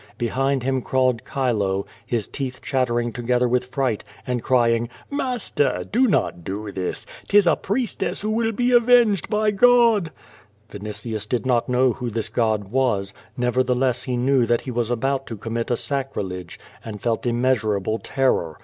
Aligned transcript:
Behind 0.17 0.63
him 0.63 0.81
crawled 0.81 1.21
Chilo, 1.31 1.85
his 2.07 2.27
teeth 2.27 2.59
chattering 2.63 3.11
together 3.13 3.47
with 3.47 3.65
fright, 3.65 4.03
and 4.25 4.41
crying, 4.41 4.89
"Master, 5.11 5.83
do 5.91 6.07
not 6.07 6.43
do 6.43 6.71
this. 6.71 7.05
'Tis 7.27 7.45
a 7.45 7.55
priestess 7.55 8.21
who 8.21 8.31
will 8.31 8.51
be 8.51 8.71
avenged 8.71 9.29
by 9.29 9.51
God." 9.51 10.09
Vini 10.71 10.89
tius 10.89 11.29
did 11.29 11.45
not 11.45 11.69
know 11.69 11.93
who 11.93 12.09
this 12.09 12.29
God 12.29 12.71
was, 12.71 13.13
nevertheless 13.37 14.01
he 14.01 14.17
knew 14.17 14.47
that 14.47 14.61
he 14.61 14.71
was 14.71 14.89
about 14.89 15.27
to 15.27 15.37
commit 15.37 15.69
a 15.69 15.77
sacrilege, 15.77 16.59
and 16.83 16.99
felt 16.99 17.21
immeasura 17.21 17.83
ble 17.83 17.99
terror. 17.99 18.57